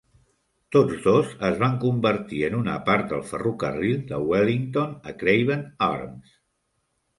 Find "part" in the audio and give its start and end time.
2.89-3.05